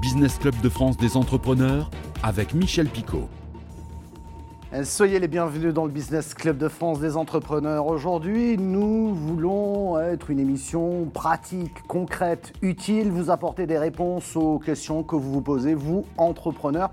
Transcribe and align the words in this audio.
Business 0.00 0.38
Club 0.38 0.54
de 0.62 0.68
France 0.68 0.96
des 0.96 1.16
entrepreneurs 1.16 1.90
avec 2.22 2.54
Michel 2.54 2.88
Picot. 2.88 3.28
Soyez 4.84 5.18
les 5.18 5.28
bienvenus 5.28 5.74
dans 5.74 5.84
le 5.84 5.90
Business 5.90 6.32
Club 6.32 6.56
de 6.58 6.68
France 6.68 6.98
des 6.98 7.16
entrepreneurs. 7.16 7.86
Aujourd'hui, 7.86 8.56
nous 8.56 9.14
voulons 9.14 9.98
être 9.98 10.30
une 10.30 10.40
émission 10.40 11.04
pratique, 11.12 11.86
concrète, 11.88 12.52
utile, 12.62 13.10
vous 13.10 13.30
apporter 13.30 13.66
des 13.66 13.78
réponses 13.78 14.34
aux 14.34 14.58
questions 14.58 15.02
que 15.02 15.14
vous 15.14 15.32
vous 15.32 15.42
posez, 15.42 15.74
vous, 15.74 16.04
entrepreneurs 16.16 16.90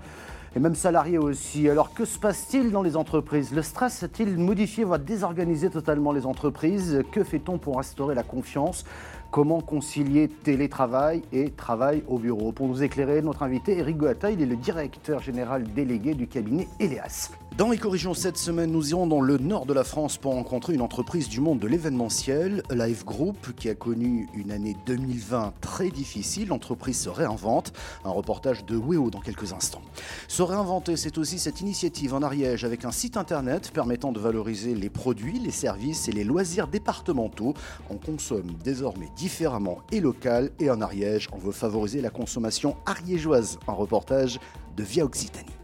et 0.54 0.58
même 0.58 0.74
salariés 0.74 1.18
aussi. 1.18 1.68
Alors 1.68 1.94
que 1.94 2.04
se 2.04 2.18
passe-t-il 2.18 2.70
dans 2.70 2.82
les 2.82 2.96
entreprises? 2.96 3.52
Le 3.52 3.62
stress 3.62 4.02
a-t-il 4.02 4.36
modifié, 4.38 4.84
voire 4.84 4.98
désorganisé 4.98 5.70
totalement 5.70 6.12
les 6.12 6.26
entreprises? 6.26 7.02
Que 7.12 7.24
fait-on 7.24 7.58
pour 7.58 7.78
restaurer 7.78 8.14
la 8.14 8.22
confiance? 8.22 8.84
Comment 9.30 9.60
concilier 9.60 10.28
télétravail 10.28 11.22
et 11.32 11.50
travail 11.50 12.02
au 12.08 12.18
bureau? 12.18 12.50
Pour 12.50 12.66
nous 12.66 12.82
éclairer, 12.82 13.22
notre 13.22 13.44
invité 13.44 13.78
Eric 13.78 13.96
Goata, 13.96 14.30
il 14.32 14.42
est 14.42 14.46
le 14.46 14.56
directeur 14.56 15.20
général 15.20 15.62
délégué 15.72 16.14
du 16.14 16.26
cabinet 16.26 16.66
Eleas. 16.80 17.30
Dans 17.56 17.72
Éco-Région 17.72 18.14
cette 18.14 18.38
semaine, 18.38 18.70
nous 18.70 18.90
irons 18.90 19.06
dans 19.06 19.20
le 19.20 19.36
nord 19.36 19.66
de 19.66 19.74
la 19.74 19.84
France 19.84 20.16
pour 20.16 20.32
rencontrer 20.32 20.72
une 20.72 20.80
entreprise 20.80 21.28
du 21.28 21.40
monde 21.40 21.58
de 21.58 21.66
l'événementiel, 21.66 22.62
Live 22.70 23.04
Group, 23.04 23.54
qui 23.54 23.68
a 23.68 23.74
connu 23.74 24.28
une 24.34 24.50
année 24.50 24.76
2020 24.86 25.52
très 25.60 25.90
difficile. 25.90 26.48
L'entreprise 26.48 26.98
se 26.98 27.08
réinvente. 27.10 27.72
Un 28.04 28.10
reportage 28.10 28.64
de 28.64 28.76
Weo 28.76 29.10
dans 29.10 29.20
quelques 29.20 29.52
instants. 29.52 29.82
Se 30.28 30.42
réinventer, 30.42 30.96
c'est 30.96 31.18
aussi 31.18 31.38
cette 31.38 31.60
initiative 31.60 32.14
en 32.14 32.22
Ariège 32.22 32.64
avec 32.64 32.84
un 32.84 32.92
site 32.92 33.16
internet 33.16 33.72
permettant 33.72 34.12
de 34.12 34.20
valoriser 34.20 34.74
les 34.74 34.88
produits, 34.88 35.38
les 35.38 35.50
services 35.50 36.08
et 36.08 36.12
les 36.12 36.24
loisirs 36.24 36.68
départementaux. 36.68 37.54
On 37.90 37.96
consomme 37.96 38.52
désormais 38.64 39.08
différemment 39.16 39.78
et 39.92 40.00
local 40.00 40.50
et 40.60 40.70
en 40.70 40.80
Ariège, 40.80 41.28
on 41.32 41.38
veut 41.38 41.52
favoriser 41.52 42.00
la 42.00 42.10
consommation 42.10 42.76
ariégeoise. 42.86 43.58
Un 43.68 43.72
reportage 43.72 44.38
de 44.76 44.82
Via 44.82 45.04
Occitanie. 45.04 45.59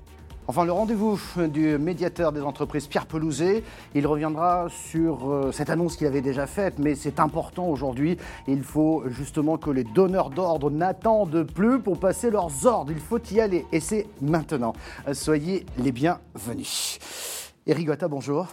Enfin, 0.49 0.65
le 0.65 0.71
rendez-vous 0.71 1.19
du 1.49 1.77
médiateur 1.77 2.31
des 2.31 2.41
entreprises 2.41 2.87
Pierre 2.87 3.07
Pelouzet, 3.07 3.65
il 3.97 4.07
reviendra 4.07 4.69
sur 4.69 5.29
euh, 5.29 5.51
cette 5.51 5.71
annonce 5.71 5.97
qu'il 5.97 6.07
avait 6.07 6.21
déjà 6.21 6.47
faite, 6.47 6.75
mais 6.79 6.95
c'est 6.95 7.19
important 7.19 7.67
aujourd'hui. 7.67 8.17
Il 8.47 8.63
faut 8.63 9.03
justement 9.09 9.59
que 9.59 9.71
les 9.71 9.83
donneurs 9.83 10.31
d'ordre 10.31 10.71
n'attendent 10.71 11.43
plus 11.43 11.81
pour 11.81 11.99
passer 11.99 12.31
leurs 12.31 12.65
ordres. 12.65 12.93
Il 12.93 13.01
faut 13.01 13.19
y 13.33 13.41
aller 13.41 13.67
et 13.73 13.81
c'est 13.81 14.07
maintenant. 14.23 14.73
Soyez 15.15 15.67
les 15.79 15.91
bienvenus. 15.91 17.01
Eric 17.67 17.89
Gotta, 17.89 18.07
bonjour. 18.07 18.47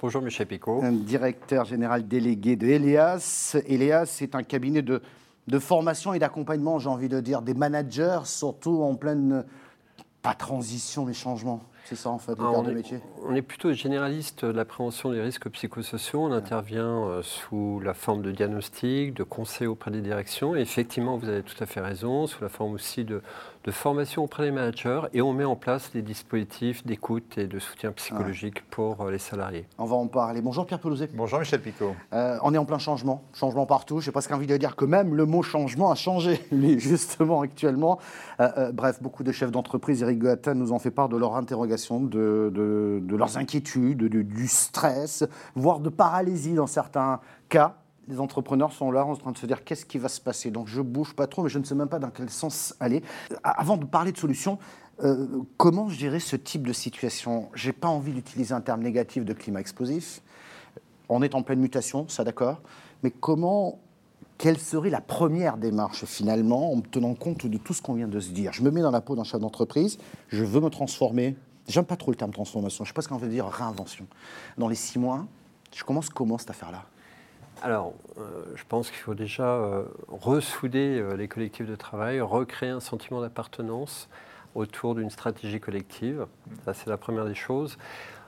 Bonjour 0.00 0.22
Michel 0.22 0.46
Picot. 0.46 0.82
Directeur 0.90 1.66
général 1.66 2.08
délégué 2.08 2.56
de 2.56 2.68
Elias. 2.68 3.54
Elias, 3.66 4.06
c'est 4.06 4.34
un 4.34 4.42
cabinet 4.42 4.80
de, 4.80 5.02
de 5.48 5.58
formation 5.58 6.14
et 6.14 6.18
d'accompagnement, 6.18 6.78
j'ai 6.78 6.88
envie 6.88 7.10
de 7.10 7.20
dire, 7.20 7.42
des 7.42 7.54
managers, 7.54 8.20
surtout 8.24 8.82
en 8.82 8.94
pleine 8.94 9.44
pas 10.24 10.34
transition, 10.34 11.04
mais 11.04 11.12
changement. 11.12 11.60
C'est 11.84 11.96
ça 11.96 12.08
en 12.08 12.18
fait, 12.18 12.32
le 12.32 12.38
Ah, 12.40 12.50
cœur 12.50 12.60
on, 12.60 12.62
de 12.62 12.70
est, 12.70 12.74
métier. 12.74 12.98
on 13.26 13.34
est 13.34 13.42
plutôt 13.42 13.70
généraliste 13.72 14.44
de 14.46 14.52
la 14.52 14.64
prévention 14.64 15.10
des 15.12 15.20
risques 15.20 15.50
psychosociaux. 15.50 16.20
On 16.22 16.32
intervient 16.32 17.04
euh, 17.04 17.20
sous 17.22 17.78
la 17.84 17.92
forme 17.92 18.22
de 18.22 18.30
diagnostic, 18.30 19.12
de 19.12 19.22
conseil 19.22 19.66
auprès 19.66 19.90
des 19.90 20.00
directions. 20.00 20.56
Et 20.56 20.60
effectivement, 20.60 21.18
vous 21.18 21.28
avez 21.28 21.42
tout 21.42 21.62
à 21.62 21.66
fait 21.66 21.80
raison, 21.80 22.26
sous 22.26 22.42
la 22.42 22.48
forme 22.48 22.72
aussi 22.72 23.04
de, 23.04 23.20
de 23.64 23.70
formation 23.70 24.24
auprès 24.24 24.44
des 24.44 24.50
managers. 24.50 25.02
Et 25.12 25.20
on 25.20 25.34
met 25.34 25.44
en 25.44 25.56
place 25.56 25.90
des 25.92 26.00
dispositifs 26.00 26.86
d'écoute 26.86 27.36
et 27.36 27.46
de 27.46 27.58
soutien 27.58 27.92
psychologique 27.92 28.62
pour 28.70 29.02
euh, 29.02 29.10
les 29.10 29.18
salariés. 29.18 29.66
On 29.76 29.84
va 29.84 29.96
en 29.96 30.06
parler. 30.06 30.40
Bonjour 30.40 30.64
Pierre 30.64 30.80
Pelouzet. 30.80 31.10
Bonjour 31.12 31.38
Michel 31.38 31.60
Picot. 31.60 31.94
Euh, 32.14 32.38
on 32.42 32.54
est 32.54 32.58
en 32.58 32.64
plein 32.64 32.78
changement, 32.78 33.22
changement 33.34 33.66
partout. 33.66 34.00
J'ai 34.00 34.10
presque 34.10 34.32
envie 34.32 34.46
de 34.46 34.56
dire 34.56 34.74
que 34.76 34.86
même 34.86 35.14
le 35.14 35.26
mot 35.26 35.42
changement 35.42 35.90
a 35.90 35.94
changé, 35.96 36.40
lui, 36.50 36.80
justement, 36.80 37.42
actuellement. 37.42 37.98
Euh, 38.40 38.48
euh, 38.56 38.72
bref, 38.72 39.02
beaucoup 39.02 39.22
de 39.22 39.32
chefs 39.32 39.50
d'entreprise, 39.50 40.02
Eric 40.02 40.18
Goatin, 40.18 40.54
nous 40.54 40.72
ont 40.72 40.78
fait 40.78 40.90
part 40.90 41.10
de 41.10 41.18
leurs 41.18 41.34
de, 42.08 43.02
leurs 43.08 43.36
inquiétudes, 43.36 43.98
de- 43.98 44.22
du 44.22 44.48
stress, 44.48 45.24
voire 45.54 45.80
de 45.80 45.88
paralysie 45.88 46.54
dans 46.54 46.66
certains 46.66 47.20
cas. 47.48 47.76
Les 48.06 48.20
entrepreneurs 48.20 48.72
sont 48.72 48.90
là 48.90 49.04
en 49.06 49.16
train 49.16 49.32
de 49.32 49.38
se 49.38 49.46
dire 49.46 49.64
qu'est-ce 49.64 49.86
qui 49.86 49.96
va 49.98 50.08
se 50.08 50.20
passer? 50.20 50.50
Donc 50.50 50.68
je 50.68 50.82
bouge 50.82 51.14
pas 51.14 51.26
trop, 51.26 51.42
mais 51.42 51.48
je 51.48 51.58
ne 51.58 51.64
sais 51.64 51.74
même 51.74 51.88
pas 51.88 51.98
dans 51.98 52.10
quel 52.10 52.28
sens 52.28 52.74
aller. 52.78 53.02
Avant 53.42 53.78
de 53.78 53.86
parler 53.86 54.12
de 54.12 54.18
solutions, 54.18 54.58
euh, 55.02 55.26
comment 55.56 55.88
gérer 55.88 56.20
ce 56.20 56.36
type 56.36 56.66
de 56.66 56.72
situation? 56.72 57.48
J'ai 57.54 57.72
pas 57.72 57.88
envie 57.88 58.12
d'utiliser 58.12 58.52
un 58.52 58.60
terme 58.60 58.82
négatif 58.82 59.24
de 59.24 59.32
climat 59.32 59.60
explosif. 59.60 60.20
On 61.08 61.22
est 61.22 61.34
en 61.34 61.42
pleine 61.42 61.60
mutation, 61.60 62.06
ça 62.08 62.24
d'accord. 62.24 62.60
Mais 63.02 63.10
comment, 63.10 63.78
quelle 64.38 64.58
serait 64.58 64.90
la 64.90 65.00
première 65.00 65.56
démarche 65.56 66.04
finalement, 66.04 66.72
en 66.72 66.80
tenant 66.82 67.14
compte 67.14 67.46
de 67.46 67.58
tout 67.58 67.72
ce 67.72 67.82
qu'on 67.82 67.94
vient 67.94 68.08
de 68.08 68.20
se 68.20 68.32
dire? 68.32 68.52
Je 68.52 68.62
me 68.62 68.70
mets 68.70 68.82
dans 68.82 68.90
la 68.90 69.00
peau 69.00 69.16
d'un 69.16 69.24
chef 69.24 69.40
d'entreprise, 69.40 69.98
je 70.28 70.44
veux 70.44 70.60
me 70.60 70.70
transformer. 70.70 71.36
J'aime 71.68 71.84
pas 71.84 71.96
trop 71.96 72.10
le 72.10 72.16
terme 72.16 72.32
transformation, 72.32 72.84
je 72.84 72.90
sais 72.90 72.94
pas 72.94 73.02
ce 73.02 73.08
qu'on 73.08 73.16
veut 73.16 73.28
dire 73.28 73.46
réinvention. 73.46 74.06
Dans 74.58 74.68
les 74.68 74.74
six 74.74 74.98
mois, 74.98 75.26
je 75.74 75.82
commence 75.84 76.08
comment 76.08 76.38
cette 76.38 76.50
affaire-là? 76.50 76.84
Alors, 77.62 77.94
euh, 78.18 78.44
je 78.54 78.64
pense 78.68 78.90
qu'il 78.90 78.98
faut 78.98 79.14
déjà 79.14 79.46
euh, 79.46 79.84
ressouder 80.08 80.98
euh, 80.98 81.16
les 81.16 81.28
collectifs 81.28 81.66
de 81.66 81.76
travail, 81.76 82.20
recréer 82.20 82.70
un 82.70 82.80
sentiment 82.80 83.20
d'appartenance 83.20 84.08
autour 84.54 84.94
d'une 84.94 85.10
stratégie 85.10 85.60
collective. 85.60 86.26
Ça, 86.64 86.74
c'est 86.74 86.90
la 86.90 86.96
première 86.96 87.24
des 87.24 87.34
choses. 87.34 87.78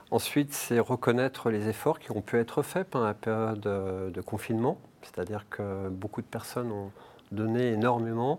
Ensuite, 0.09 0.53
c'est 0.53 0.79
reconnaître 0.79 1.49
les 1.49 1.67
efforts 1.67 1.99
qui 1.99 2.11
ont 2.11 2.21
pu 2.21 2.37
être 2.37 2.61
faits 2.61 2.89
pendant 2.89 3.05
la 3.05 3.13
période 3.13 3.65
euh, 3.67 4.09
de 4.09 4.21
confinement. 4.21 4.79
C'est-à-dire 5.01 5.45
que 5.49 5.89
beaucoup 5.89 6.21
de 6.21 6.27
personnes 6.27 6.71
ont 6.71 6.91
donné 7.31 7.73
énormément. 7.73 8.37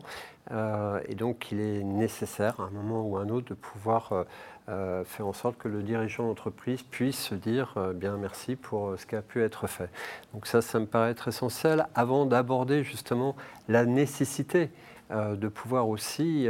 euh, 0.51 1.01
et 1.09 1.15
donc, 1.15 1.53
il 1.53 1.61
est 1.61 1.83
nécessaire, 1.83 2.61
à 2.61 2.65
un 2.65 2.71
moment 2.71 3.03
ou 3.03 3.17
à 3.17 3.23
un 3.23 3.29
autre, 3.29 3.49
de 3.49 3.55
pouvoir 3.55 4.13
euh, 4.13 4.25
euh, 4.69 5.05
faire 5.05 5.27
en 5.27 5.33
sorte 5.33 5.57
que 5.59 5.69
le 5.69 5.83
dirigeant 5.83 6.27
d'entreprise 6.27 6.83
puisse 6.83 7.19
se 7.19 7.35
dire 7.35 7.75
bien 7.95 8.17
merci 8.17 8.57
pour 8.57 8.95
ce 8.99 9.07
qui 9.07 9.17
a 9.17 9.23
pu 9.23 9.43
être 9.43 9.67
fait. 9.67 9.91
Donc 10.35 10.47
ça, 10.47 10.63
ça 10.63 10.79
me 10.79 10.87
paraît 10.87 11.11
être 11.11 11.29
essentiel 11.29 11.87
avant 11.95 12.27
d'aborder 12.27 12.83
justement 12.83 13.35
la 13.69 13.87
nécessité 13.87 14.71
de 15.11 15.49
pouvoir 15.49 15.89
aussi 15.89 16.49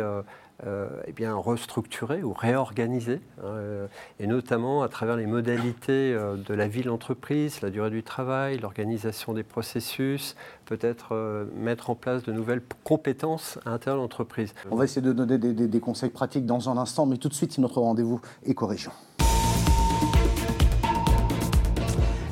euh, 0.67 0.89
eh 1.07 1.29
restructurer 1.29 2.25
ou 2.25 2.33
réorganiser, 2.33 3.21
hein, 3.39 3.47
euh, 3.47 3.87
et 4.19 4.27
notamment 4.27 4.83
à 4.83 4.89
travers 4.89 5.17
les 5.17 5.27
modalités 5.27 6.13
euh, 6.13 6.37
de 6.37 6.53
la 6.53 6.67
l'entreprise, 6.67 7.61
la 7.61 7.71
durée 7.71 7.91
du 7.91 8.03
travail, 8.03 8.59
l'organisation 8.59 9.35
des 9.35 9.45
processus, 9.45 10.35
peut-être 10.65 11.47
mettre 11.55 11.91
en 11.91 11.95
place 11.95 12.25
de 12.25 12.33
nouvelles 12.33 12.63
compétences 12.85 13.59
à 13.67 13.71
l'intérieur 13.71 13.99
de 13.99 14.03
l'entreprise. 14.03 14.53
On 14.71 14.77
va 14.77 14.85
essayer 14.85 15.03
de 15.03 15.13
donner 15.13 15.39
des, 15.39 15.81
conseils 15.81 16.11
pratiques 16.11 16.47
dans 16.47 16.69
un 16.69 16.77
instant, 16.77 17.07
mais 17.07 17.17
tout 17.17 17.29
de 17.29 17.35
suite, 17.35 17.57
notre 17.59 17.81
rendez-vous 17.81 18.21
éco-région. 18.45 18.93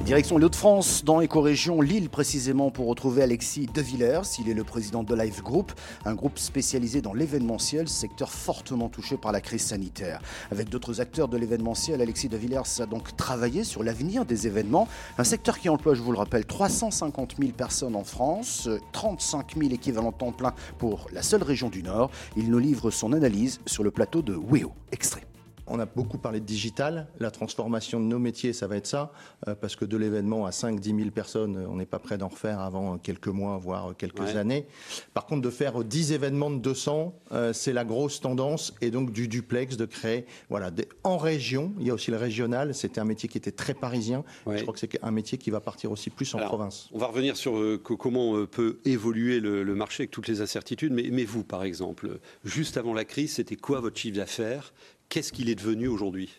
Direction 0.06 0.38
les 0.38 0.44
Hauts-de-France, 0.44 1.04
dans 1.04 1.18
l'éco-région 1.18 1.80
Lille 1.80 2.08
précisément, 2.08 2.70
pour 2.70 2.86
retrouver 2.86 3.24
Alexis 3.24 3.66
De 3.66 3.82
Villers. 3.82 4.20
Il 4.38 4.48
est 4.48 4.54
le 4.54 4.62
président 4.62 5.02
de 5.02 5.12
Live 5.16 5.42
Group, 5.42 5.72
un 6.04 6.14
groupe 6.14 6.38
spécialisé 6.38 7.02
dans 7.02 7.12
l'événementiel, 7.12 7.88
secteur 7.88 8.30
fortement 8.30 8.88
touché 8.88 9.16
par 9.16 9.32
la 9.32 9.40
crise 9.40 9.62
sanitaire. 9.62 10.20
Avec 10.52 10.68
d'autres 10.68 11.00
acteurs 11.00 11.26
de 11.26 11.36
l'événementiel, 11.36 12.00
Alexis 12.00 12.28
De 12.28 12.36
Villers 12.36 12.80
a 12.80 12.86
donc 12.86 13.16
travaillé 13.16 13.64
sur 13.64 13.82
l'avenir 13.82 14.24
des 14.24 14.46
événements, 14.46 14.86
un 15.18 15.24
secteur 15.24 15.58
qui 15.58 15.68
emploie, 15.68 15.94
je 15.94 16.02
vous 16.02 16.12
le 16.12 16.18
rappelle, 16.18 16.44
350 16.44 17.34
000 17.40 17.50
personnes 17.50 17.96
en 17.96 18.04
France, 18.04 18.68
35 18.92 19.56
000 19.58 19.72
équivalents 19.72 20.12
temps 20.12 20.30
plein 20.30 20.54
pour 20.78 21.08
la 21.12 21.22
seule 21.22 21.42
région 21.42 21.68
du 21.68 21.82
Nord. 21.82 22.12
Il 22.36 22.48
nous 22.52 22.60
livre 22.60 22.92
son 22.92 23.12
analyse 23.12 23.58
sur 23.66 23.82
le 23.82 23.90
plateau 23.90 24.22
de 24.22 24.36
Weo. 24.36 24.72
Extrait. 24.92 25.26
On 25.68 25.80
a 25.80 25.86
beaucoup 25.86 26.18
parlé 26.18 26.38
de 26.40 26.44
digital, 26.46 27.08
la 27.18 27.30
transformation 27.32 27.98
de 27.98 28.04
nos 28.04 28.18
métiers, 28.20 28.52
ça 28.52 28.66
va 28.68 28.76
être 28.76 28.86
ça, 28.86 29.12
euh, 29.48 29.54
parce 29.54 29.74
que 29.74 29.84
de 29.84 29.96
l'événement 29.96 30.46
à 30.46 30.50
5-10 30.50 30.96
000 30.96 31.10
personnes, 31.10 31.66
on 31.68 31.76
n'est 31.76 31.86
pas 31.86 31.98
prêt 31.98 32.18
d'en 32.18 32.28
refaire 32.28 32.60
avant 32.60 32.98
quelques 32.98 33.26
mois, 33.28 33.58
voire 33.58 33.96
quelques 33.96 34.20
Ouais. 34.20 34.36
années. 34.36 34.66
Par 35.12 35.26
contre, 35.26 35.42
de 35.42 35.50
faire 35.50 35.82
10 35.82 36.12
événements 36.12 36.50
de 36.50 36.58
200, 36.58 37.14
euh, 37.32 37.52
c'est 37.52 37.72
la 37.72 37.84
grosse 37.84 38.20
tendance, 38.20 38.74
et 38.80 38.90
donc 38.92 39.10
du 39.12 39.26
duplex, 39.26 39.76
de 39.76 39.86
créer, 39.86 40.24
voilà, 40.48 40.70
des- 40.70 40.88
en 41.02 41.16
région, 41.18 41.72
il 41.80 41.86
y 41.86 41.90
a 41.90 41.94
aussi 41.94 42.10
le 42.12 42.16
régional, 42.16 42.72
c'était 42.74 43.00
un 43.00 43.04
métier 43.04 43.28
qui 43.28 43.36
était 43.38 43.50
très 43.52 43.74
parisien, 43.74 44.22
Ouais. 44.46 44.58
je 44.58 44.62
crois 44.62 44.72
que 44.72 44.80
c'est 44.80 45.02
un 45.02 45.10
métier 45.10 45.36
qui 45.36 45.50
va 45.50 45.60
partir 45.60 45.90
aussi 45.90 46.10
plus 46.10 46.32
en 46.34 46.38
Alors, 46.38 46.48
province. 46.50 46.88
On 46.92 46.98
va 46.98 47.06
revenir 47.06 47.36
sur 47.36 47.56
euh, 47.58 47.76
co- 47.82 47.96
comment 47.96 48.36
euh, 48.36 48.46
peut 48.46 48.78
évoluer 48.84 49.40
le, 49.40 49.64
le 49.64 49.74
marché 49.74 50.02
avec 50.04 50.12
toutes 50.12 50.28
les 50.28 50.40
incertitudes. 50.40 50.92
Mais, 50.92 51.08
mais 51.10 51.24
vous, 51.24 51.42
par 51.42 51.64
exemple, 51.64 52.20
juste 52.44 52.76
avant 52.76 52.94
la 52.94 53.04
crise, 53.04 53.34
c'était 53.34 53.56
quoi 53.56 53.80
votre 53.80 53.98
chiffre 53.98 54.16
d'affaires 54.16 54.72
Qu'est-ce 55.08 55.32
qu'il 55.32 55.48
est 55.48 55.54
devenu 55.54 55.88
aujourd'hui? 55.88 56.30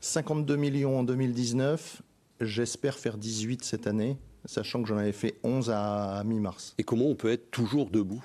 52 0.00 0.56
millions 0.56 0.98
en 0.98 1.04
2019, 1.04 2.02
j'espère 2.40 2.98
faire 2.98 3.16
18 3.16 3.64
cette 3.64 3.86
année, 3.86 4.16
sachant 4.44 4.82
que 4.82 4.88
j'en 4.88 4.96
avais 4.96 5.12
fait 5.12 5.36
11 5.42 5.70
à, 5.70 6.18
à 6.18 6.24
mi-mars. 6.24 6.74
Et 6.78 6.84
comment 6.84 7.06
on 7.06 7.14
peut 7.14 7.30
être 7.30 7.50
toujours 7.50 7.90
debout? 7.90 8.24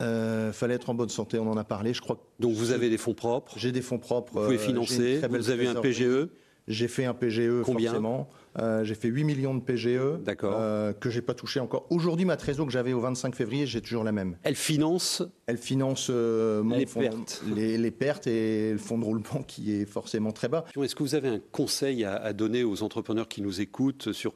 Euh, 0.00 0.52
fallait 0.52 0.74
être 0.74 0.88
en 0.88 0.94
bonne 0.94 1.08
santé, 1.10 1.38
on 1.38 1.50
en 1.50 1.56
a 1.56 1.64
parlé. 1.64 1.92
Je 1.92 2.00
crois 2.00 2.16
que 2.16 2.42
Donc 2.42 2.54
vous 2.54 2.70
avez 2.70 2.88
des 2.88 2.96
fonds 2.96 3.12
propres, 3.14 3.52
j'ai 3.58 3.70
des 3.70 3.82
fonds 3.82 3.98
propres. 3.98 4.32
vous 4.32 4.44
pouvez 4.44 4.56
euh, 4.56 4.58
financer, 4.58 5.20
vous 5.28 5.50
avez 5.50 5.66
un. 5.66 5.74
PGE. 5.74 6.28
J'ai 6.68 6.88
fait 6.88 7.04
un 7.04 7.14
PGE 7.14 7.62
Combien 7.64 7.90
forcément. 7.90 8.28
Euh, 8.58 8.84
j'ai 8.84 8.94
fait 8.94 9.08
8 9.08 9.24
millions 9.24 9.54
de 9.54 9.60
PGE 9.60 10.22
D'accord. 10.24 10.54
euh, 10.56 10.92
que 10.92 11.08
j'ai 11.10 11.22
pas 11.22 11.34
touché 11.34 11.58
encore. 11.60 11.86
Aujourd'hui, 11.90 12.24
ma 12.24 12.36
trésor 12.36 12.66
que 12.66 12.72
j'avais 12.72 12.92
au 12.92 13.00
25 13.00 13.34
février, 13.34 13.66
j'ai 13.66 13.80
toujours 13.80 14.04
la 14.04 14.12
même. 14.12 14.36
Elle 14.42 14.54
finance 14.56 15.22
Elle 15.46 15.56
finance 15.58 16.08
euh, 16.10 16.62
mon 16.62 16.76
Les 16.76 16.86
fonds- 16.86 17.00
pertes. 17.00 17.42
les, 17.54 17.76
les 17.78 17.90
pertes 17.90 18.26
et 18.26 18.72
le 18.72 18.78
fonds 18.78 18.98
de 18.98 19.04
roulement 19.04 19.42
qui 19.46 19.72
est 19.72 19.84
forcément 19.86 20.32
très 20.32 20.48
bas. 20.48 20.64
Est-ce 20.80 20.94
que 20.94 21.02
vous 21.02 21.14
avez 21.14 21.28
un 21.28 21.40
conseil 21.52 22.04
à, 22.04 22.16
à 22.16 22.32
donner 22.32 22.62
aux 22.64 22.82
entrepreneurs 22.82 23.28
qui 23.28 23.42
nous 23.42 23.60
écoutent 23.60 24.12
sur 24.12 24.34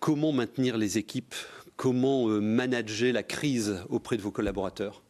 comment 0.00 0.32
maintenir 0.32 0.76
les 0.76 0.98
équipes, 0.98 1.34
comment 1.76 2.28
euh, 2.28 2.40
manager 2.40 3.12
la 3.12 3.22
crise 3.24 3.76
auprès 3.88 4.16
de 4.16 4.22
vos 4.22 4.30
collaborateurs? 4.32 5.02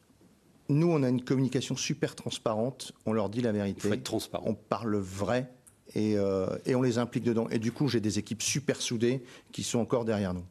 Nous, 0.71 0.91
on 0.91 1.03
a 1.03 1.09
une 1.09 1.23
communication 1.25 1.77
super 1.77 2.15
transparente. 2.15 2.93
On 3.07 3.15
leur 3.15 3.31
dit 3.31 3.41
la 3.41 3.51
Il 3.51 3.57
vérité. 3.57 3.89
faut 3.89 3.95
être 3.95 4.03
transparent. 4.05 4.45
On 4.47 4.55
parle 4.55 4.97
vrai 4.97 5.51
et, 5.95 6.15
euh, 6.17 6.47
et 6.67 6.75
on 6.75 6.83
les 6.83 6.99
implique 6.99 7.25
dedans. 7.25 7.49
Et 7.51 7.59
du 7.59 7.73
coup, 7.73 7.89
j'ai 7.89 8.01
des 8.01 8.19
équipes 8.19 8.43
super 8.43 8.81
soudées 8.81 9.23
qui 9.53 9.63
sont 9.63 9.79
encore 9.79 10.05
derrière 10.05 10.35
nous. 10.35 10.45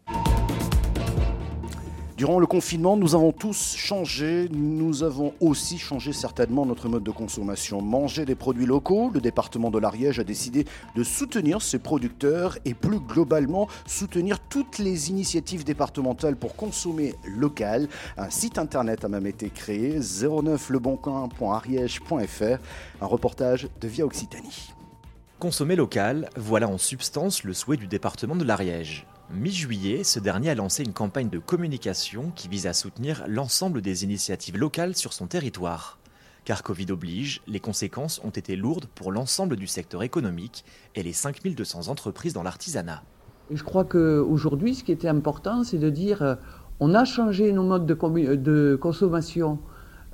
Durant 2.17 2.39
le 2.39 2.47
confinement, 2.47 2.97
nous 2.97 3.13
avons 3.13 3.31
tous 3.31 3.75
changé. 3.75 4.49
Nous 4.51 5.03
avons 5.03 5.35
aussi 5.39 5.77
changé 5.77 6.13
certainement 6.13 6.65
notre 6.65 6.89
mode 6.89 7.03
de 7.03 7.11
consommation. 7.11 7.79
Manger 7.79 8.25
des 8.25 8.33
produits 8.33 8.65
locaux, 8.65 9.11
le 9.13 9.21
département 9.21 9.69
de 9.69 9.77
l'Ariège 9.77 10.19
a 10.19 10.23
décidé 10.23 10.65
de 10.95 11.03
soutenir 11.03 11.61
ses 11.61 11.77
producteurs 11.77 12.57
et 12.65 12.73
plus 12.73 12.99
globalement 12.99 13.67
soutenir 13.85 14.39
toutes 14.39 14.79
les 14.79 15.11
initiatives 15.11 15.63
départementales 15.63 16.37
pour 16.37 16.55
consommer 16.55 17.13
local. 17.23 17.87
Un 18.17 18.31
site 18.31 18.57
internet 18.57 19.05
a 19.05 19.09
même 19.09 19.27
été 19.27 19.51
créé, 19.51 19.99
09leboncoin.ariège.fr. 19.99 22.57
Un 22.99 23.05
reportage 23.05 23.67
de 23.79 23.87
Via 23.87 24.07
Occitanie. 24.07 24.73
Consommer 25.39 25.75
local, 25.75 26.31
voilà 26.35 26.67
en 26.67 26.79
substance 26.79 27.43
le 27.43 27.53
souhait 27.53 27.77
du 27.77 27.85
département 27.85 28.35
de 28.35 28.43
l'Ariège. 28.43 29.05
Mi-juillet, 29.29 30.03
ce 30.03 30.19
dernier 30.19 30.49
a 30.49 30.55
lancé 30.55 30.83
une 30.83 30.93
campagne 30.93 31.29
de 31.29 31.37
communication 31.37 32.31
qui 32.35 32.47
vise 32.47 32.65
à 32.65 32.73
soutenir 32.73 33.23
l'ensemble 33.27 33.81
des 33.81 34.03
initiatives 34.03 34.57
locales 34.57 34.95
sur 34.95 35.13
son 35.13 35.27
territoire. 35.27 35.99
Car 36.43 36.63
Covid 36.63 36.87
oblige, 36.91 37.43
les 37.45 37.59
conséquences 37.59 38.19
ont 38.23 38.31
été 38.31 38.55
lourdes 38.55 38.87
pour 38.95 39.11
l'ensemble 39.11 39.57
du 39.57 39.67
secteur 39.67 40.01
économique 40.01 40.65
et 40.95 41.03
les 41.03 41.13
5200 41.13 41.87
entreprises 41.89 42.33
dans 42.33 42.41
l'artisanat. 42.41 43.03
Je 43.51 43.61
crois 43.61 43.85
qu'aujourd'hui, 43.85 44.73
ce 44.73 44.83
qui 44.83 44.91
était 44.91 45.07
important, 45.07 45.63
c'est 45.63 45.77
de 45.77 45.91
dire 45.91 46.23
euh, 46.23 46.33
on 46.79 46.95
a 46.95 47.05
changé 47.05 47.51
nos 47.51 47.63
modes 47.63 47.85
de 47.85 48.75
consommation 48.81 49.59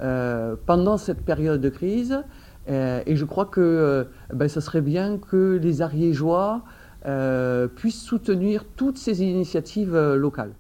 euh, 0.02 0.58
pendant 0.66 0.98
cette 0.98 1.24
période 1.24 1.62
de 1.62 1.70
crise. 1.70 2.26
Euh, 2.70 3.04
et 3.06 3.16
je 3.16 3.26
crois 3.26 3.46
que 3.46 3.62
euh, 3.62 4.06
ben, 4.34 4.48
ça 4.48 4.62
serait 4.62 4.82
bien 4.82 5.18
que 5.18 5.60
les 5.62 5.82
Ariégeois 5.82 6.64
euh, 7.06 7.68
puissent 7.68 8.02
soutenir 8.02 8.66
toutes 8.76 8.98
ces 8.98 9.22
initiatives 9.22 9.98
locales. 9.98 10.54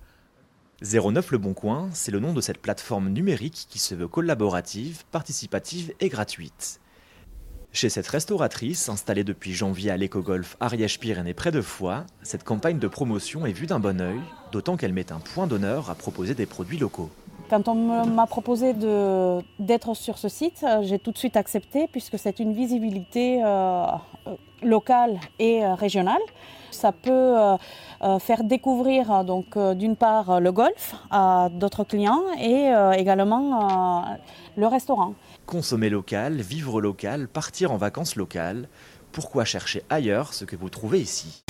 09 0.81 1.31
Le 1.31 1.37
Bon 1.37 1.53
Coin, 1.53 1.89
c'est 1.93 2.11
le 2.11 2.19
nom 2.19 2.33
de 2.33 2.41
cette 2.41 2.57
plateforme 2.57 3.09
numérique 3.09 3.67
qui 3.69 3.79
se 3.79 3.95
veut 3.95 4.09
collaborative, 4.09 5.03
participative 5.11 5.93
et 6.01 6.09
gratuite. 6.09 6.81
Chez 7.71 7.89
cette 7.89 8.07
restauratrice, 8.07 8.89
installée 8.89 9.23
depuis 9.23 9.53
janvier 9.53 9.89
à 9.89 9.97
l'éco-golf 9.97 10.57
Ariège-Pyrénées 10.59 11.33
près 11.33 11.51
de 11.51 11.61
Foix, 11.61 12.05
cette 12.21 12.43
campagne 12.43 12.77
de 12.77 12.87
promotion 12.87 13.45
est 13.45 13.53
vue 13.53 13.65
d'un 13.65 13.79
bon 13.79 13.99
œil, 13.99 14.19
d'autant 14.51 14.77
qu'elle 14.77 14.93
met 14.93 15.11
un 15.11 15.19
point 15.19 15.47
d'honneur 15.47 15.89
à 15.89 15.95
proposer 15.95 16.35
des 16.35 16.45
produits 16.45 16.77
locaux. 16.77 17.09
Quand 17.53 17.67
on 17.67 18.07
m'a 18.07 18.25
proposé 18.25 18.73
d'être 19.59 19.93
sur 19.93 20.17
ce 20.17 20.27
site, 20.27 20.65
euh, 20.67 20.81
j'ai 20.81 20.97
tout 20.97 21.11
de 21.11 21.19
suite 21.19 21.37
accepté 21.37 21.87
puisque 21.87 22.17
c'est 22.17 22.39
une 22.39 22.51
visibilité 22.51 23.43
euh, 23.43 23.85
euh, 24.25 24.35
locale 24.63 25.19
et 25.37 25.63
régionale. 25.63 26.21
Ça 26.71 26.91
peut 26.91 27.35
faire 28.19 28.43
découvrir 28.43 29.23
donc 29.23 29.55
d'une 29.75 29.95
part 29.95 30.39
le 30.39 30.51
golf 30.51 30.95
à 31.11 31.49
d'autres 31.51 31.83
clients 31.83 32.23
et 32.41 32.71
également 32.97 34.17
le 34.57 34.65
restaurant. 34.65 35.13
Consommer 35.45 35.89
local, 35.89 36.41
vivre 36.41 36.81
local, 36.81 37.27
partir 37.27 37.71
en 37.71 37.77
vacances 37.77 38.15
locales, 38.15 38.67
pourquoi 39.11 39.45
chercher 39.45 39.83
ailleurs 39.91 40.33
ce 40.33 40.45
que 40.45 40.55
vous 40.55 40.69
trouvez 40.69 41.01
ici? 41.01 41.43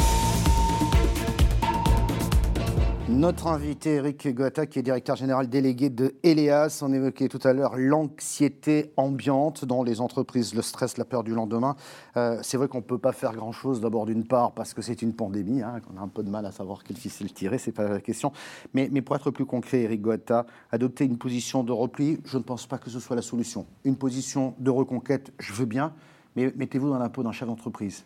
Notre 3.13 3.45
invité 3.45 3.91
Eric 3.91 4.27
Goata, 4.33 4.65
qui 4.65 4.79
est 4.79 4.81
directeur 4.81 5.15
général 5.15 5.47
délégué 5.47 5.91
de 5.91 6.15
Eleas, 6.23 6.79
on 6.81 6.91
évoquait 6.91 7.27
tout 7.27 7.39
à 7.43 7.53
l'heure 7.53 7.77
l'anxiété 7.77 8.91
ambiante 8.97 9.65
dans 9.65 9.83
les 9.83 10.01
entreprises, 10.01 10.55
le 10.55 10.63
stress, 10.63 10.97
la 10.97 11.05
peur 11.05 11.23
du 11.23 11.31
lendemain. 11.31 11.75
Euh, 12.17 12.39
c'est 12.41 12.57
vrai 12.57 12.67
qu'on 12.67 12.79
ne 12.79 12.83
peut 12.83 12.97
pas 12.97 13.11
faire 13.11 13.33
grand-chose, 13.33 13.81
d'abord 13.81 14.07
d'une 14.07 14.25
part 14.25 14.53
parce 14.53 14.73
que 14.73 14.81
c'est 14.81 15.03
une 15.03 15.13
pandémie, 15.13 15.61
hein, 15.61 15.79
qu'on 15.79 16.01
a 16.01 16.03
un 16.03 16.07
peu 16.07 16.23
de 16.23 16.29
mal 16.31 16.47
à 16.47 16.51
savoir 16.51 16.83
quel 16.83 16.97
ficelle 16.97 17.31
tirer, 17.31 17.59
c'est 17.59 17.71
pas 17.71 17.87
la 17.87 18.01
question. 18.01 18.31
Mais, 18.73 18.89
mais 18.91 19.03
pour 19.03 19.15
être 19.15 19.29
plus 19.29 19.45
concret, 19.45 19.81
Eric 19.83 20.01
Goata, 20.01 20.47
adopter 20.71 21.05
une 21.05 21.19
position 21.19 21.63
de 21.63 21.71
repli, 21.71 22.19
je 22.25 22.39
ne 22.39 22.43
pense 22.43 22.65
pas 22.65 22.79
que 22.79 22.89
ce 22.89 22.99
soit 22.99 23.15
la 23.15 23.21
solution. 23.21 23.67
Une 23.85 23.95
position 23.95 24.55
de 24.57 24.71
reconquête, 24.71 25.31
je 25.37 25.53
veux 25.53 25.65
bien, 25.65 25.93
mais 26.35 26.51
mettez-vous 26.55 26.89
dans 26.89 26.99
la 26.99 27.09
peau 27.09 27.21
d'un 27.21 27.31
chef 27.31 27.47
d'entreprise. 27.47 28.05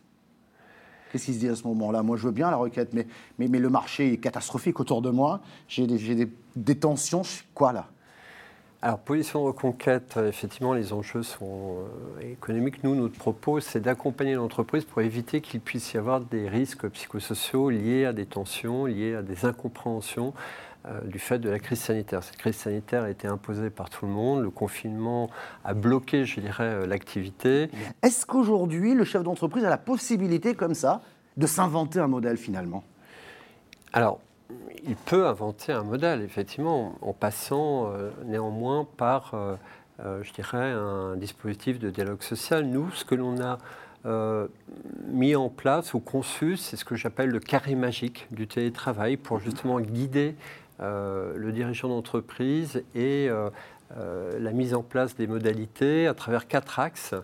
Qu'est-ce 1.11 1.25
qui 1.25 1.33
se 1.33 1.39
dit 1.39 1.49
à 1.49 1.55
ce 1.55 1.63
moment-là? 1.67 2.03
Moi, 2.03 2.17
je 2.17 2.23
veux 2.23 2.31
bien 2.31 2.49
la 2.49 2.57
requête, 2.57 2.93
mais, 2.93 3.07
mais, 3.37 3.47
le 3.59 3.69
marché 3.69 4.13
est 4.13 4.17
catastrophique 4.17 4.79
autour 4.79 5.01
de 5.01 5.09
moi. 5.09 5.41
J'ai 5.67 5.87
des, 5.87 6.15
des, 6.15 6.31
des 6.55 6.75
tensions. 6.75 7.23
Quoi 7.53 7.73
là? 7.73 7.87
Alors, 8.79 8.99
position 8.99 9.41
de 9.41 9.47
reconquête, 9.47 10.13
euh, 10.17 10.29
effectivement, 10.29 10.73
les 10.73 10.93
enjeux 10.93 11.23
sont 11.23 11.77
euh, 12.21 12.31
économiques. 12.31 12.83
Nous, 12.83 12.93
notre 12.93 13.17
propos, 13.17 13.59
c'est 13.59 13.79
d'accompagner 13.79 14.35
l'entreprise 14.35 14.85
pour 14.85 15.01
éviter 15.01 15.41
qu'il 15.41 15.61
puisse 15.61 15.93
y 15.93 15.97
avoir 15.97 16.21
des 16.21 16.47
risques 16.47 16.87
psychosociaux 16.89 17.71
liés 17.71 18.05
à 18.05 18.13
des 18.13 18.27
tensions, 18.27 18.85
liés 18.85 19.15
à 19.15 19.23
des 19.23 19.45
incompréhensions 19.45 20.33
du 21.05 21.19
fait 21.19 21.39
de 21.39 21.49
la 21.49 21.59
crise 21.59 21.79
sanitaire. 21.79 22.23
Cette 22.23 22.37
crise 22.37 22.55
sanitaire 22.55 23.03
a 23.03 23.09
été 23.09 23.27
imposée 23.27 23.69
par 23.69 23.89
tout 23.89 24.05
le 24.05 24.11
monde. 24.11 24.43
Le 24.43 24.49
confinement 24.49 25.29
a 25.63 25.73
bloqué, 25.73 26.25
je 26.25 26.39
dirais, 26.39 26.63
euh, 26.63 26.85
l'activité. 26.87 27.69
Est-ce 28.01 28.25
qu'aujourd'hui, 28.25 28.93
le 28.93 29.03
chef 29.03 29.23
d'entreprise 29.23 29.65
a 29.65 29.69
la 29.69 29.77
possibilité, 29.77 30.55
comme 30.55 30.73
ça, 30.73 31.01
de 31.35 31.47
s'inventer 31.47 31.99
un 31.99 32.07
modèle 32.07 32.37
finalement? 32.37 32.83
Alors, 33.93 34.19
il 34.85 34.95
peut 34.95 35.27
inventer 35.27 35.73
un 35.73 35.83
modèle, 35.83 36.21
effectivement, 36.21 36.95
en 37.01 37.13
passant 37.13 37.91
euh, 37.91 38.11
néanmoins 38.25 38.87
par, 38.97 39.33
euh, 39.33 39.55
euh, 39.99 40.23
je 40.23 40.31
dirais, 40.33 40.71
un 40.71 41.17
dispositif 41.17 41.79
de 41.79 41.89
dialogue 41.89 42.21
social. 42.21 42.65
Nous, 42.65 42.91
ce 42.91 43.03
que 43.03 43.15
l'on 43.15 43.41
a 43.41 43.57
euh, 44.05 44.47
mis 45.07 45.35
en 45.35 45.49
place 45.49 45.93
ou 45.93 45.99
conçu, 45.99 46.55
c'est 46.55 46.77
ce 46.77 46.85
que 46.85 46.95
j'appelle 46.95 47.29
le 47.29 47.39
carré 47.39 47.75
magique 47.75 48.27
du 48.31 48.47
télétravail 48.47 49.17
pour 49.17 49.39
justement 49.39 49.81
guider 49.81 50.29
euh, 50.29 50.33
le 50.79 51.51
dirigeant 51.51 51.89
d'entreprise 51.89 52.83
et 52.93 53.29
euh, 53.29 53.49
euh, 53.97 54.37
la 54.39 54.51
mise 54.51 54.73
en 54.73 54.83
place 54.83 55.15
des 55.15 55.27
modalités 55.27 56.07
à 56.07 56.13
travers 56.13 56.47
quatre 56.47 56.79
axes. 56.79 57.15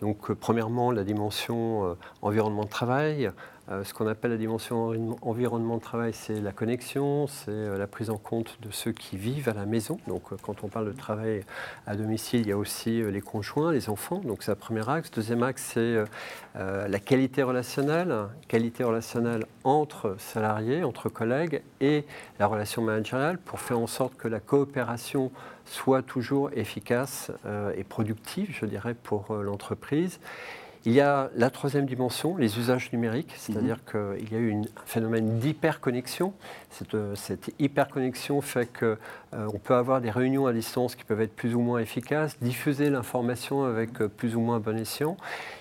Donc, 0.00 0.30
euh, 0.30 0.34
premièrement, 0.34 0.92
la 0.92 1.02
dimension 1.02 1.84
euh, 1.84 1.94
environnement 2.22 2.64
de 2.64 2.68
travail. 2.68 3.30
Euh, 3.70 3.84
ce 3.84 3.94
qu'on 3.94 4.08
appelle 4.08 4.32
la 4.32 4.36
dimension 4.36 4.88
envi- 4.88 5.16
environnement 5.22 5.76
de 5.76 5.82
travail, 5.82 6.12
c'est 6.12 6.40
la 6.40 6.50
connexion, 6.50 7.28
c'est 7.28 7.50
euh, 7.50 7.78
la 7.78 7.86
prise 7.86 8.10
en 8.10 8.18
compte 8.18 8.58
de 8.60 8.72
ceux 8.72 8.90
qui 8.90 9.16
vivent 9.16 9.48
à 9.48 9.54
la 9.54 9.66
maison. 9.66 9.98
Donc, 10.08 10.32
euh, 10.32 10.36
quand 10.42 10.64
on 10.64 10.68
parle 10.68 10.86
de 10.86 10.92
travail 10.92 11.44
à 11.86 11.94
domicile, 11.94 12.40
il 12.40 12.48
y 12.48 12.52
a 12.52 12.56
aussi 12.56 13.02
les 13.02 13.20
conjoints, 13.20 13.70
les 13.70 13.88
enfants. 13.88 14.18
Donc, 14.24 14.42
c'est 14.42 14.50
le 14.50 14.56
premier 14.56 14.88
axe. 14.88 15.12
Deuxième 15.12 15.44
axe, 15.44 15.62
c'est 15.74 16.04
la 16.54 16.98
qualité 16.98 17.44
relationnelle. 17.44 18.12
Qualité 18.48 18.82
relationnelle 18.82 19.46
entre 19.62 20.16
salariés, 20.18 20.82
entre 20.82 21.08
collègues 21.08 21.62
et 21.80 22.04
la 22.40 22.46
relation 22.46 22.82
managériale 22.82 23.38
pour 23.38 23.60
faire 23.60 23.78
en 23.78 23.86
sorte 23.86 24.16
que 24.16 24.28
la 24.28 24.40
coopération 24.40 25.30
soit 25.64 26.02
toujours 26.02 26.50
efficace 26.54 27.30
et 27.76 27.84
productive, 27.84 28.50
je 28.52 28.66
dirais, 28.66 28.94
pour 28.94 29.34
l'entreprise. 29.34 30.18
Il 30.84 30.92
y 30.92 31.00
a 31.00 31.30
la 31.36 31.48
troisième 31.50 31.86
dimension, 31.86 32.36
les 32.36 32.58
usages 32.58 32.90
numériques, 32.92 33.32
c'est-à-dire 33.36 33.78
qu'il 33.84 34.32
y 34.32 34.34
a 34.34 34.38
eu 34.38 34.48
une- 34.48 34.64
un 34.64 34.86
phénomène 34.86 35.38
d'hyperconnexion. 35.38 36.32
Cette, 36.70 36.94
euh, 36.96 37.14
cette 37.14 37.50
hyperconnexion 37.60 38.40
fait 38.40 38.66
qu'on 38.66 39.58
peut 39.62 39.74
avoir 39.76 40.00
des 40.00 40.10
réunions 40.10 40.46
à 40.46 40.52
distance 40.52 40.96
qui 40.96 41.04
peuvent 41.04 41.20
être 41.20 41.36
plus 41.36 41.54
ou 41.54 41.60
moins 41.60 41.78
efficaces, 41.78 42.36
diffuser 42.40 42.90
l'information 42.90 43.62
avec 43.62 44.00
euh, 44.00 44.08
plus 44.08 44.34
ou 44.34 44.40
moins 44.40 44.58
bon 44.58 44.76
escient. 44.76 45.16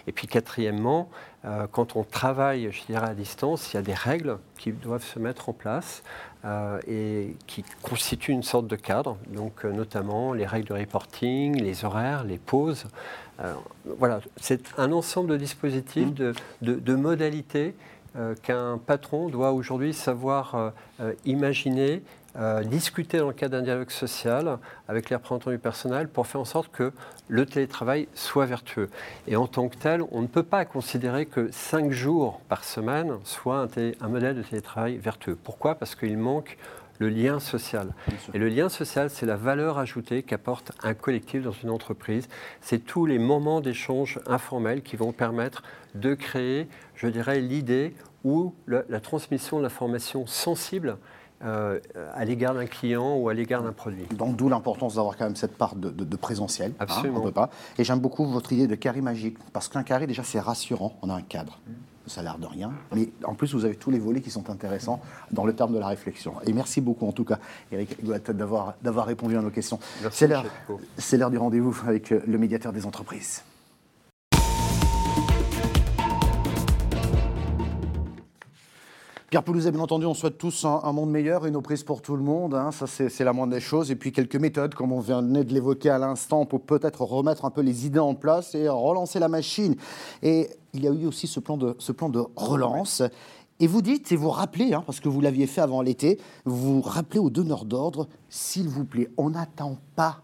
Et 0.08 0.12
puis 0.12 0.26
quatrièmement, 0.26 1.08
euh, 1.46 1.68
quand 1.72 1.96
on 1.96 2.04
travaille, 2.04 2.72
je 2.72 2.84
dirais, 2.86 3.10
à 3.10 3.14
distance, 3.14 3.72
il 3.72 3.76
y 3.76 3.80
a 3.80 3.84
des 3.84 3.94
règles 3.94 4.40
qui 4.58 4.72
doivent 4.72 5.04
se 5.06 5.20
mettre 5.20 5.50
en 5.50 5.54
place 5.54 6.02
euh, 6.46 6.80
et 6.88 7.36
qui 7.46 7.64
constituent 7.84 8.32
une 8.32 8.42
sorte 8.42 8.66
de 8.66 8.76
cadre, 8.76 9.18
donc 9.28 9.64
euh, 9.66 9.72
notamment 9.72 10.34
les 10.34 10.48
règles 10.48 10.70
de 10.70 10.74
reporting, 10.74 11.62
les 11.62 11.86
horaires, 11.86 12.24
les 12.24 12.40
pauses. 12.40 12.86
Euh, 13.42 13.54
voilà, 13.98 14.20
c'est 14.38 14.62
un 14.78 14.92
ensemble 14.92 15.30
de 15.30 15.38
dispositifs, 15.38 16.14
de, 16.14 16.34
de- 16.62 16.76
de 16.76 16.96
modalités 16.96 17.74
qu'un 18.44 18.78
patron 18.78 19.30
doit 19.30 19.54
aujourd'hui 19.54 19.94
savoir 19.94 20.74
imaginer 21.24 22.04
discuter 22.66 23.20
dans 23.20 23.28
le 23.28 23.34
cadre 23.34 23.58
d'un 23.58 23.64
dialogue 23.64 23.90
social 23.90 24.58
avec 24.90 25.10
les 25.10 25.16
représentants 25.16 25.50
du 25.52 25.58
personnel 25.58 26.10
pour 26.10 26.28
faire 26.28 26.42
en 26.42 26.46
sorte 26.46 26.70
que 26.74 26.92
le 27.30 27.46
télétravail 27.46 28.10
soit 28.14 28.46
vertueux. 28.46 28.90
Et 29.28 29.38
en 29.38 29.48
tant 29.48 29.70
que 29.70 29.78
tel, 29.78 30.04
on 30.12 30.22
ne 30.22 30.28
peut 30.28 30.44
pas 30.44 30.66
considérer 30.66 31.26
que 31.26 31.50
cinq 31.54 31.92
jours 31.92 32.42
par 32.50 32.66
semaine 32.66 33.14
soit 33.24 33.60
un, 33.62 33.68
un 34.02 34.08
modèle 34.10 34.36
de 34.36 34.44
télétravail 34.44 34.98
vertueux. 34.98 35.38
Pourquoi? 35.42 35.76
Parce 35.76 35.96
qu'il 35.96 36.18
manque 36.18 36.58
le 37.02 37.10
lien 37.10 37.40
social. 37.40 37.94
Et 38.36 38.38
le 38.38 38.48
lien 38.48 38.70
social, 38.70 39.10
c'est 39.10 39.26
la 39.26 39.36
valeur 39.36 39.80
ajoutée 39.80 40.22
qu'apporte 40.22 40.72
un 40.84 40.94
collectif 40.94 41.42
dans 41.42 41.52
une 41.52 41.72
entreprise. 41.72 42.30
C'est 42.62 42.86
tous 42.86 43.08
les 43.08 43.18
moments 43.18 43.60
d'échange 43.60 44.20
informels 44.28 44.84
qui 44.84 44.98
vont 44.98 45.12
permettre 45.12 45.64
de 45.96 46.14
créer, 46.14 46.68
je 46.94 47.08
dirais, 47.08 47.42
l'idée 47.42 47.96
ou 48.24 48.54
la 48.68 49.00
transmission 49.00 49.58
de 49.58 49.64
l'information 49.64 50.28
sensible 50.28 50.98
euh, 51.44 51.80
à 52.14 52.24
l'égard 52.24 52.54
d'un 52.54 52.68
client 52.68 53.16
ou 53.16 53.28
à 53.30 53.34
l'égard 53.34 53.64
d'un 53.64 53.72
produit. 53.72 54.06
Donc 54.16 54.36
d'où 54.36 54.48
l'importance 54.48 54.96
d'avoir 54.96 55.18
quand 55.18 55.26
même 55.26 55.36
cette 55.36 55.58
part 55.58 55.76
de, 55.76 56.16
présentiel. 56.16 56.72
Hein, 56.74 56.86
Absolument. 56.86 57.22
on 57.22 57.24
peut 57.24 57.32
pas. 57.32 57.50
Et 57.80 57.84
j'aime 57.84 58.00
beaucoup 58.00 58.28
votre 58.28 58.54
idée 58.54 58.68
de 58.68 58.76
carré 58.76 59.02
magique, 59.02 59.38
parce 59.52 59.68
qu'un 59.68 59.82
carré 59.82 60.06
déjà 60.06 60.22
c'est 60.24 60.40
rassurant, 60.40 60.96
on 61.02 61.10
a 61.10 61.16
un 61.16 61.24
cadre. 61.24 61.60
Ça 62.08 62.22
a 62.22 62.24
l'air 62.24 62.38
de 62.38 62.48
rien, 62.48 62.72
mais 62.94 63.10
en 63.24 63.36
plus 63.36 63.54
vous 63.54 63.64
avez 63.64 63.76
tous 63.76 63.92
les 63.92 64.00
volets 64.00 64.22
qui 64.22 64.32
sont 64.32 64.50
intéressants 64.50 65.02
dans 65.32 65.46
le 65.46 65.54
terme 65.54 65.74
de 65.74 65.80
la 65.80 65.88
réflexion. 65.88 66.34
Et 66.46 66.54
merci 66.54 66.82
beaucoup 66.82 67.08
en 67.08 67.12
tout 67.12 67.24
cas, 67.24 67.40
Eric 67.72 67.98
d'avoir 68.32 68.74
d'avoir 68.82 69.06
répondu 69.06 69.38
à 69.38 69.42
nos 69.42 69.52
questions. 69.52 69.80
C'est 70.10 70.28
l'heure 70.28 71.32
du 71.32 71.38
rendez-vous 71.38 71.76
avec 71.88 72.10
le 72.10 72.38
médiateur 72.38 72.74
des 72.74 72.86
entreprises. 72.86 73.44
Pierre 79.32 79.44
Poulouzet, 79.44 79.72
bien 79.72 79.80
entendu, 79.80 80.06
on 80.06 80.14
souhaite 80.14 80.38
tous 80.38 80.66
un, 80.66 80.92
monde 80.92 81.10
meilleur, 81.10 81.46
une 81.46 81.62
prise 81.62 81.84
pour 81.84 82.02
tout 82.02 82.18
le 82.18 82.22
monde. 82.22 82.54
Hein. 82.54 82.72
ça, 82.74 82.86
c'est 82.86 83.24
la 83.24 83.32
moindre 83.32 83.54
des 83.54 83.62
choses. 83.62 83.90
Et 83.90 83.96
puis 83.96 84.12
quelques 84.12 84.36
méthodes, 84.36 84.76
comme 84.76 84.92
on 84.92 85.00
vient 85.00 85.22
de 85.22 85.54
l'évoquer 85.54 85.90
à 85.90 85.98
l'instant, 85.98 86.46
pour 86.46 86.64
peut-être 86.64 87.04
remettre 87.04 87.46
un 87.46 87.50
peu 87.50 87.62
les 87.62 87.86
idées 87.86 88.00
en 88.00 88.14
place 88.14 88.56
et 88.56 88.68
relancer 88.68 89.20
la 89.20 89.30
machine. 89.30 89.78
Et 90.22 90.50
il 90.74 90.84
y 90.84 90.88
a 90.90 90.92
eu 90.92 91.06
aussi 91.06 91.28
ce 91.28 91.40
plan 91.40 91.56
de, 91.56 91.78
ce 91.80 91.94
plan 91.94 92.10
de 92.10 92.22
relance. 92.36 93.04
Et 93.62 93.68
vous 93.68 93.82
dites, 93.82 94.12
et 94.12 94.18
vous 94.18 94.32
rappelez, 94.32 94.74
hein, 94.74 94.84
parce 94.86 95.00
que 95.00 95.08
vous 95.08 95.22
l'aviez 95.22 95.48
fait 95.48 95.62
avant 95.62 95.82
l'été, 95.82 96.20
vous 96.44 96.82
rappelez 96.82 97.20
aux 97.20 97.30
donneurs 97.30 97.64
d'ordre, 97.64 98.10
s'il 98.28 98.68
vous 98.68 98.84
plaît, 98.84 99.10
on 99.16 99.30
n'attend 99.30 99.78
pas 99.96 100.24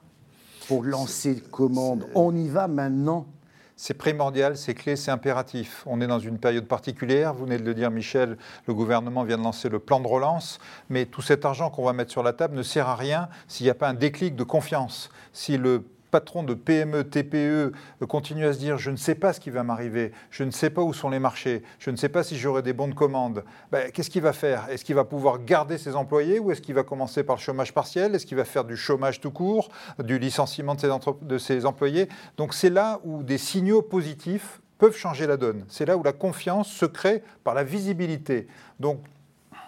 pour 0.67 0.83
lancer 0.83 1.41
commande. 1.49 2.09
On 2.13 2.35
y 2.35 2.49
va 2.49 2.67
maintenant. 2.67 3.25
C'est 3.79 3.93
primordial, 3.93 4.57
c'est 4.57 4.73
clé, 4.73 4.95
c'est 4.95 5.11
impératif. 5.11 5.83
On 5.85 6.01
est 6.01 6.07
dans 6.07 6.17
une 6.17 6.39
période 6.39 6.65
particulière. 6.65 7.35
Vous 7.35 7.45
venez 7.45 7.59
de 7.59 7.63
le 7.63 7.75
dire, 7.75 7.91
Michel, 7.91 8.35
le 8.65 8.73
gouvernement 8.73 9.23
vient 9.23 9.37
de 9.37 9.43
lancer 9.43 9.69
le 9.69 9.77
plan 9.77 9.99
de 9.99 10.07
relance. 10.07 10.57
Mais 10.89 11.05
tout 11.05 11.21
cet 11.21 11.45
argent 11.45 11.69
qu'on 11.69 11.85
va 11.85 11.93
mettre 11.93 12.09
sur 12.09 12.23
la 12.23 12.33
table 12.33 12.57
ne 12.57 12.63
sert 12.63 12.89
à 12.89 12.95
rien 12.95 13.29
s'il 13.47 13.65
n'y 13.65 13.69
a 13.69 13.75
pas 13.75 13.87
un 13.87 13.93
déclic 13.93 14.35
de 14.35 14.43
confiance. 14.43 15.11
Si 15.31 15.57
le 15.57 15.83
patron 16.11 16.43
de 16.43 16.53
PME, 16.53 17.03
TPE 17.03 17.71
continue 18.07 18.45
à 18.45 18.53
se 18.53 18.59
dire 18.59 18.77
je 18.77 18.91
ne 18.91 18.95
sais 18.95 19.15
pas 19.15 19.33
ce 19.33 19.39
qui 19.39 19.49
va 19.49 19.63
m'arriver, 19.63 20.11
je 20.31 20.43
ne 20.43 20.51
sais 20.51 20.69
pas 20.69 20.81
où 20.81 20.93
sont 20.93 21.09
les 21.09 21.19
marchés, 21.19 21.63
je 21.79 21.89
ne 21.89 21.95
sais 21.95 22.09
pas 22.09 22.23
si 22.23 22.37
j'aurai 22.37 22.61
des 22.61 22.73
bons 22.73 22.87
de 22.87 22.93
commande, 22.93 23.43
ben, 23.71 23.91
qu'est-ce 23.91 24.09
qu'il 24.09 24.21
va 24.21 24.33
faire? 24.33 24.69
Est-ce 24.69 24.85
qu'il 24.85 24.95
va 24.95 25.03
pouvoir 25.03 25.43
garder 25.43 25.77
ses 25.77 25.95
employés 25.95 26.39
ou 26.39 26.51
est-ce 26.51 26.61
qu'il 26.61 26.75
va 26.75 26.83
commencer 26.83 27.23
par 27.23 27.35
le 27.35 27.41
chômage 27.41 27.73
partiel? 27.73 28.15
Est-ce 28.15 28.25
qu'il 28.25 28.37
va 28.37 28.45
faire 28.45 28.63
du 28.63 28.77
chômage 28.77 29.19
tout 29.19 29.31
court, 29.31 29.69
du 29.99 30.19
licenciement 30.19 30.75
de 30.75 30.81
ses, 30.81 30.89
de 31.21 31.37
ses 31.37 31.65
employés? 31.65 32.07
Donc 32.37 32.53
c'est 32.53 32.69
là 32.69 32.99
où 33.03 33.23
des 33.23 33.37
signaux 33.37 33.81
positifs 33.81 34.61
peuvent 34.77 34.95
changer 34.95 35.27
la 35.27 35.37
donne. 35.37 35.65
C'est 35.67 35.85
là 35.85 35.97
où 35.97 36.03
la 36.03 36.13
confiance 36.13 36.69
se 36.69 36.85
crée 36.85 37.23
par 37.43 37.53
la 37.53 37.63
visibilité. 37.63 38.47
Donc 38.79 38.99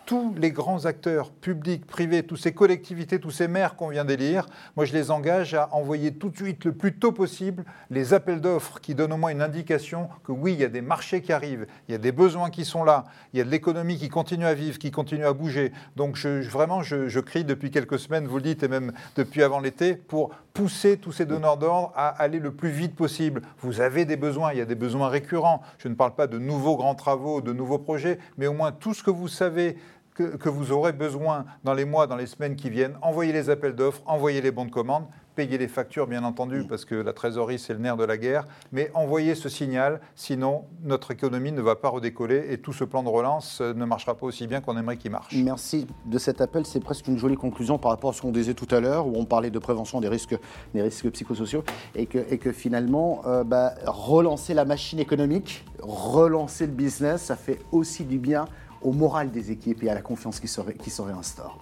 tous 0.10 0.34
les 0.40 0.50
grands 0.50 0.88
acteurs 0.88 1.30
publics, 1.30 1.86
privés, 1.86 2.24
toutes 2.24 2.40
ces 2.40 2.52
collectivités, 2.52 3.20
tous 3.20 3.30
ces 3.30 3.48
maires 3.48 3.76
qu'on 3.76 3.90
vient 3.90 4.06
d'élire, 4.06 4.48
moi 4.76 4.84
je 4.84 4.94
les 4.94 5.12
engage 5.12 5.54
à 5.54 5.70
envoyer 5.72 6.16
tout 6.16 6.30
de 6.30 6.36
suite, 6.36 6.66
le 6.66 6.72
plus 6.72 6.96
tôt 6.96 7.12
possible, 7.12 7.64
les 7.92 8.16
appels 8.16 8.42
d'offres 8.42 8.80
qui 8.82 8.96
donnent 8.96 9.14
au 9.14 9.18
moins 9.18 9.30
une 9.30 9.44
indication 9.44 10.10
que 10.24 10.32
oui, 10.32 10.54
il 10.54 10.62
y 10.62 10.64
a 10.64 10.68
des 10.68 10.82
marchés 10.82 11.22
qui 11.22 11.32
arrivent, 11.32 11.68
il 11.88 11.92
y 11.92 11.96
a 11.96 12.00
des 12.00 12.12
besoins 12.12 12.50
qui 12.50 12.66
sont 12.66 12.84
là, 12.84 13.04
il 13.34 13.38
y 13.38 13.42
a 13.44 13.46
de 13.46 13.52
l'économie 13.52 14.00
qui 14.00 14.10
continue 14.10 14.48
à 14.48 14.56
vivre, 14.56 14.80
qui 14.80 14.90
continue 14.90 15.26
à 15.26 15.34
bouger. 15.34 15.72
Donc 15.96 16.16
je, 16.16 16.42
vraiment, 16.50 16.82
je, 16.82 17.20
crie 17.20 17.44
depuis 17.44 17.70
quelques 17.70 18.00
semaines, 18.00 18.26
vous 18.26 18.38
le 18.38 18.42
dites, 18.42 18.64
et 18.64 18.68
même 18.68 18.94
depuis 19.16 19.44
avant 19.44 19.60
l'été, 19.60 19.94
pour 19.94 20.32
pousser 20.56 20.98
tous 20.98 21.12
ces 21.12 21.28
donneurs 21.28 21.58
d'ordre 21.58 21.94
à 21.96 22.08
aller 22.08 22.40
le 22.40 22.52
plus 22.52 22.72
vite 22.72 22.96
possible. 22.96 23.44
Vous 23.60 23.80
avez 23.80 24.06
des 24.06 24.18
besoins, 24.18 24.54
il 24.54 24.58
y 24.58 24.62
a 24.62 24.66
des 24.66 24.74
besoins 24.74 25.08
récurrents. 25.08 25.62
Je 25.78 25.88
ne 25.88 25.94
parle 25.94 26.16
pas 26.16 26.26
de 26.26 26.40
nouveaux 26.40 26.78
grands 26.78 26.96
travaux, 26.96 27.42
de 27.42 27.54
nouveaux 27.54 27.78
projets, 27.78 28.18
mais 28.40 28.48
au 28.48 28.54
moins 28.54 28.72
tout 28.72 28.96
ce 28.96 29.04
que 29.04 29.12
vous 29.12 29.28
savez 29.28 29.78
que, 30.24 30.50
vous 30.50 30.72
aurez 30.72 30.92
besoin 30.92 31.46
dans 31.64 31.74
les 31.74 31.86
mois, 31.86 32.08
dans 32.08 32.16
les 32.16 32.28
semaines 32.28 32.56
qui 32.56 32.70
viennent. 32.70 32.98
Envoyez 33.02 33.32
les 33.32 33.50
appels 33.50 33.76
d'offres, 33.76 34.02
envoyez 34.06 34.42
les 34.42 34.52
bons 34.52 34.66
de 34.66 34.72
commande, 34.72 35.06
payez 35.36 35.58
les 35.58 35.68
factures, 35.70 36.08
bien 36.08 36.24
entendu, 36.24 36.66
parce 36.68 36.84
que 36.84 36.96
la 36.96 37.14
trésorerie, 37.14 37.60
c'est 37.60 37.74
le 37.74 37.80
nerf 37.80 37.96
de 37.96 38.04
la 38.04 38.18
guerre. 38.18 38.46
Mais 38.72 38.92
envoyez 38.94 39.36
ce 39.36 39.48
signal, 39.48 40.02
sinon 40.16 40.66
notre 40.84 41.12
économie 41.12 41.52
ne 41.52 41.62
va 41.62 41.76
pas 41.76 41.90
redécoller 41.90 42.48
et 42.50 42.58
tout 42.58 42.74
ce 42.74 42.84
plan 42.84 43.04
de 43.04 43.10
relance 43.10 43.62
euh, 43.62 43.74
ne 43.74 43.86
marchera 43.86 44.16
pas 44.16 44.26
aussi 44.26 44.48
bien 44.48 44.60
qu'on 44.60 44.78
aimerait 44.78 44.98
qu'il 44.98 45.12
marche. 45.12 45.34
Merci 45.36 45.88
de 46.06 46.18
cet 46.18 46.42
appel. 46.42 46.66
C'est 46.66 46.82
presque 46.82 47.08
une 47.08 47.18
jolie 47.18 47.38
conclusion 47.38 47.78
par 47.78 47.92
rapport 47.92 48.10
à 48.10 48.14
ce 48.14 48.22
qu'on 48.22 48.32
disait 48.32 48.54
tout 48.54 48.68
à 48.76 48.82
l'heure, 48.82 49.08
où 49.08 49.14
on 49.16 49.26
parlait 49.26 49.52
de 49.52 49.60
prévention 49.60 50.02
des 50.02 50.10
risques, 50.10 50.36
des 50.74 50.82
risques 50.82 51.10
psychosociaux, 51.12 51.64
et 51.96 52.06
que, 52.06 52.20
et 52.30 52.38
que 52.38 52.52
finalement, 52.52 53.22
euh, 53.26 53.44
bah, 53.44 53.76
relancer 53.86 54.54
la 54.54 54.66
machine 54.66 55.00
économique, 55.00 55.64
relancer 55.82 56.66
le 56.66 56.74
business, 56.74 57.22
ça 57.22 57.38
fait 57.38 57.60
aussi 57.72 58.04
du 58.04 58.18
bien 58.18 58.46
au 58.82 58.92
moral 58.92 59.32
des 59.32 59.52
équipes 59.52 59.84
et 59.84 59.90
à 59.90 59.94
la 59.94 60.02
confiance 60.02 60.40
qui 60.40 60.48
se, 60.48 60.62
qui 60.62 60.92
réinstaure. 61.02 61.58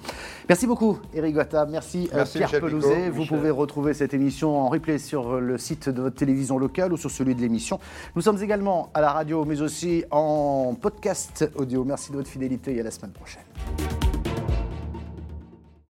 Merci 0.48 0.68
beaucoup, 0.68 1.00
Eric 1.14 1.34
Guatta. 1.34 1.66
Merci, 1.66 2.10
euh, 2.14 2.26
Pierre 2.26 2.52
Pelouzet. 2.52 3.10
Vous 3.10 3.26
pouvez 3.26 3.50
retrouver 3.50 3.94
cette 3.94 4.14
émission 4.14 4.60
en 4.60 4.70
replay 4.70 4.98
sur 4.98 5.40
le 5.40 5.58
site 5.58 5.90
de 5.90 6.02
votre 6.02 6.16
télévision 6.16 6.58
locale 6.58 6.94
ou 6.94 6.98
sur 6.98 7.12
celui 7.12 7.36
de 7.36 7.42
l'émission. 7.42 7.80
Nous 8.16 8.22
sommes 8.22 8.42
également 8.42 8.90
à 8.94 9.02
la 9.02 9.12
radio, 9.12 9.46
mais 9.46 9.62
aussi 9.62 10.04
en 10.12 10.76
podcast 10.80 11.50
audio. 11.56 11.84
Merci 11.84 12.12
de 12.12 12.18
votre 12.18 12.30
fidélité 12.30 12.76
et 12.76 12.80
à 12.80 12.84
la 12.84 12.92
semaine 12.92 13.12
prochaine. 13.12 13.44